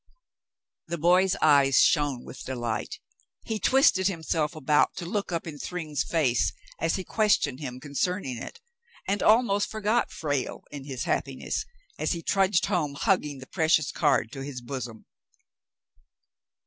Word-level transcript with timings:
The 0.87 0.97
boy's 0.97 1.35
eyes 1.43 1.83
shone 1.83 2.25
with 2.25 2.43
delight. 2.43 2.99
He 3.43 3.59
twisted 3.59 4.07
himself 4.07 4.55
about 4.55 4.95
to 4.95 5.05
look 5.05 5.31
up 5.31 5.45
in 5.45 5.59
Thryng's 5.59 6.03
face 6.03 6.51
as 6.79 6.95
he 6.95 7.03
questioned 7.03 7.59
him 7.59 7.79
concern 7.79 8.25
ing 8.25 8.37
it, 8.37 8.59
and 9.07 9.21
almost 9.21 9.69
forgot 9.69 10.09
Frale 10.09 10.63
in 10.71 10.85
his 10.85 11.03
happiness, 11.03 11.67
as 11.99 12.13
he 12.13 12.23
trudged 12.23 12.65
home 12.65 12.95
hugging 12.95 13.37
the 13.37 13.45
precious 13.47 13.91
card 13.91 14.31
to 14.31 14.41
his 14.43 14.59
bosom. 14.59 15.05